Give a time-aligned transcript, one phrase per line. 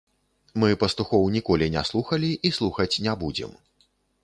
[0.61, 3.57] Мы пастухоў ніколі не слухалі і слухаць не будзем.